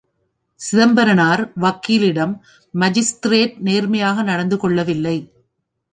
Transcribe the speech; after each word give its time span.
சிதம்பரனார் 0.59 1.43
வக்கீலிடம் 1.55 2.33
மாஜிஸ்திரேட் 2.73 3.55
நேர்மையாக 3.59 4.23
நடந்து 4.23 4.57
கொள்ளவில்லை. 4.57 5.17